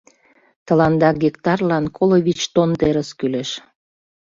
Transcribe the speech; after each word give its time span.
Тыланда 0.65 1.09
гектарлан 1.23 1.85
коло 1.97 2.17
вич 2.25 2.41
тонн 2.53 2.71
терыс 2.79 3.09
кӱлеш. 3.19 3.49